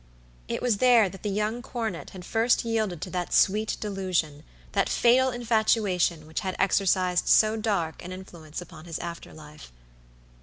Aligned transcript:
It 0.47 0.63
was 0.63 0.77
there 0.77 1.09
that 1.09 1.21
the 1.21 1.29
young 1.29 1.61
cornet 1.61 2.09
had 2.09 2.25
first 2.25 2.65
yielded 2.65 3.01
to 3.03 3.11
that 3.11 3.31
sweet 3.33 3.77
delusion, 3.79 4.41
that 4.71 4.89
fatal 4.89 5.29
infatuation 5.29 6.25
which 6.25 6.39
had 6.39 6.55
exercised 6.57 7.27
so 7.27 7.55
dark 7.55 8.03
an 8.03 8.11
influence 8.11 8.61
upon 8.61 8.85
his 8.85 8.97
after 8.97 9.31
life. 9.31 9.71